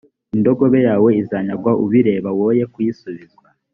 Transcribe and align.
indogobe 0.35 0.79
yawe 0.87 1.09
izanyagwa 1.21 1.71
ubireba, 1.83 2.29
woye 2.39 2.63
kuyisubizwa; 2.73 3.47